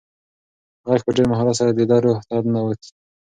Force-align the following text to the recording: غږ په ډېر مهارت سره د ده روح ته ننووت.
غږ 0.89 1.01
په 1.05 1.11
ډېر 1.15 1.27
مهارت 1.31 1.55
سره 1.59 1.71
د 1.73 1.81
ده 1.89 1.97
روح 2.05 2.19
ته 2.29 2.35
ننووت. 2.43 2.81